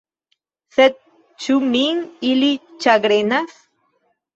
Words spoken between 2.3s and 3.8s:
ili ĉagrenas?